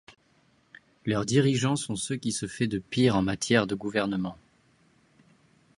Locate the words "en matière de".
3.15-3.75